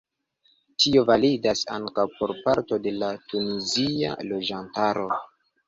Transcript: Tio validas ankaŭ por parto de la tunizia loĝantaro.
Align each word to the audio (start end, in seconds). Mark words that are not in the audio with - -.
Tio 0.85 1.03
validas 1.09 1.61
ankaŭ 1.75 2.07
por 2.15 2.35
parto 2.47 2.81
de 2.87 2.95
la 3.03 3.13
tunizia 3.35 4.17
loĝantaro. 4.33 5.09